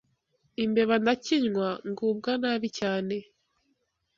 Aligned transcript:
’imbeba 0.63 0.95
ndakinywa 1.01 1.69
ngubwa 1.89 2.31
nabi 2.41 2.67
cyane 2.79 3.15